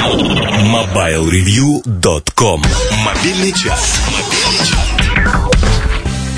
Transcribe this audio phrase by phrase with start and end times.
[0.00, 2.64] MobileReview.com
[3.04, 4.00] Мобильный час.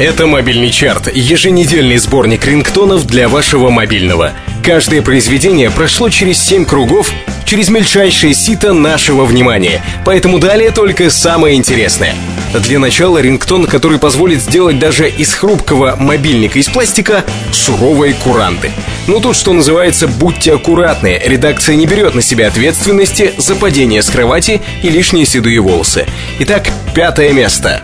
[0.00, 4.32] Это «Мобильный чарт»— еженедельный сборник рингтонов для вашего мобильного.
[4.62, 7.10] Каждое произведение прошло через семь кругов,
[7.44, 9.82] через мельчайшее сито нашего внимания.
[10.04, 12.14] Поэтому далее только самое интересное.
[12.54, 18.70] Для начала рингтон, который позволит сделать даже из хрупкого мобильника из пластика суровые куранты.
[19.08, 21.20] Ну тут, что называется, будьте аккуратны.
[21.24, 26.06] Редакция не берет на себя ответственности за падение с кровати и лишние седые волосы.
[26.38, 27.82] Итак, пятое место.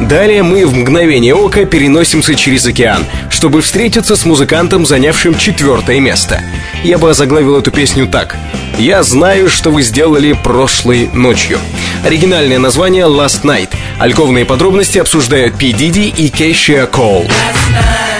[0.00, 6.42] Далее мы в мгновение ока переносимся через океан, чтобы встретиться с музыкантом, занявшим четвертое место.
[6.84, 8.36] Я бы озаглавил эту песню так.
[8.78, 11.58] «Я знаю, что вы сделали прошлой ночью».
[12.04, 13.70] Оригинальное название «Last Night».
[13.98, 17.22] Альковные подробности обсуждают Пи Диди и Кэшия Коул.
[17.22, 18.15] Last night,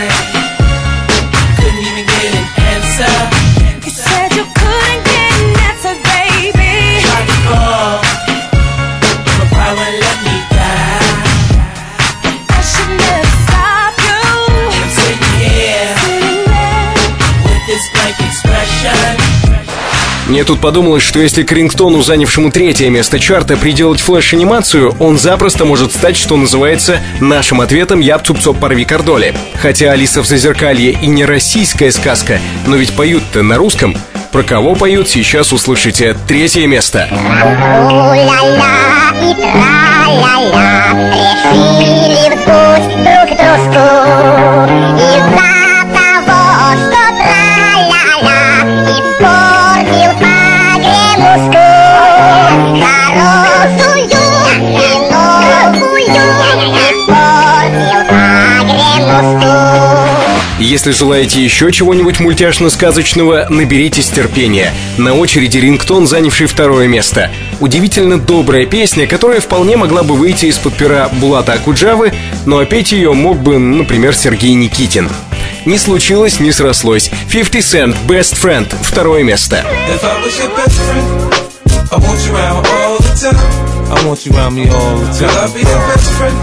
[20.28, 25.64] Мне тут подумалось, что если к рингтону, занявшему третье место чарта, приделать флеш-анимацию, он запросто
[25.64, 29.34] может стать, что называется, нашим ответом «Я цуп порви кардоли».
[29.60, 33.94] Хотя «Алиса в зазеркалье» и не российская сказка, но ведь поют-то на русском.
[34.32, 37.08] Про кого поют, сейчас услышите третье место.
[37.12, 38.66] У-ля-ля
[60.76, 64.74] Если желаете еще чего-нибудь мультяшно-сказочного, наберитесь терпения.
[64.98, 67.30] На очереди рингтон, занявший второе место.
[67.60, 72.12] Удивительно добрая песня, которая вполне могла бы выйти из-под пера Булата Акуджавы,
[72.44, 75.08] но опять ее мог бы, например, Сергей Никитин.
[75.64, 77.10] Не случилось, не срослось.
[77.32, 79.64] 50 Cent, Best Friend, второе место.
[79.88, 81.34] If I was your best friend,
[81.90, 83.96] I want you around all the time.
[83.96, 85.54] I want you around me all the Girl, I'll time.
[85.54, 86.36] be your best friend.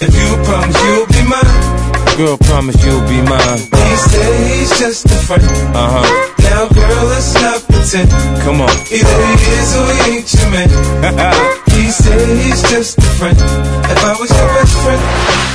[0.00, 1.77] If you promise you'll be mine.
[2.18, 3.58] Girl, promise you'll be mine.
[3.58, 5.40] He said he's just a friend.
[5.72, 6.34] Uh huh.
[6.50, 8.10] Now, girl, let's not pretend.
[8.42, 8.74] Come on.
[8.90, 10.68] Either he is or he ain't your man.
[11.70, 13.38] he said he's just a friend.
[13.38, 15.00] If I was your best friend.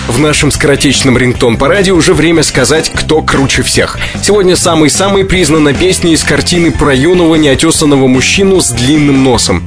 [0.08, 4.00] В нашем скоротечном рингтон параде уже время сказать, кто круче всех.
[4.24, 9.62] Сегодня самый-самый признана песня из картины про юного неотесанного мужчину с длинным носом.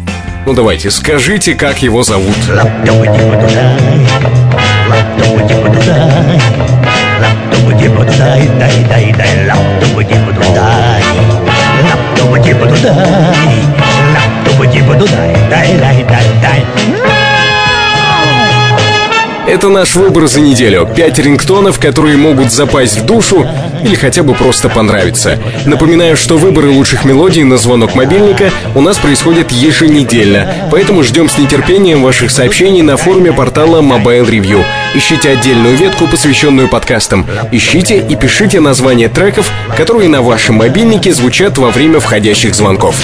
[0.46, 2.36] Ну давайте, скажите, как его зовут.
[19.46, 20.88] Это наш выбор за неделю.
[20.96, 23.46] Пять рингтонов, которые могут запасть в душу
[23.82, 25.38] или хотя бы просто понравиться.
[25.66, 31.38] Напоминаю, что выборы лучших мелодий на звонок мобильника у нас происходят еженедельно, поэтому ждем с
[31.38, 34.64] нетерпением ваших сообщений на форуме портала Mobile Review.
[34.96, 37.26] Ищите отдельную ветку, посвященную подкастам.
[37.52, 42.96] Ищите и пишите названия треков, которые на вашем мобильнике звучат во время входящих звонков.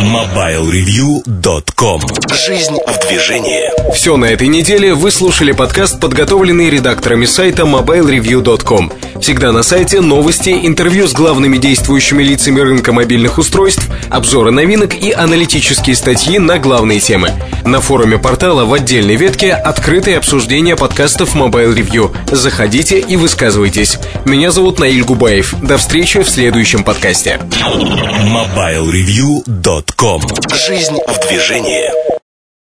[0.00, 2.00] MobileReview.com
[2.32, 3.92] Жизнь в движении.
[3.92, 8.90] Все на этой неделе вы слушали подкаст, подготовленный редакторами сайта mobilereview.com.
[9.20, 15.12] Всегда на сайте новости, интервью с главными действующими лицами рынка мобильных устройств, обзоры новинок и
[15.12, 17.32] аналитические статьи на главные темы.
[17.64, 20.76] На форуме портала в отдельной ветке открытые обсуждения
[21.18, 22.14] подкастов Mobile Review.
[22.34, 23.98] Заходите и высказывайтесь.
[24.24, 25.56] Меня зовут Наиль Губаев.
[25.62, 27.40] До встречи в следующем подкасте.
[27.50, 30.22] MobileReview.com
[30.54, 32.17] Жизнь в движении.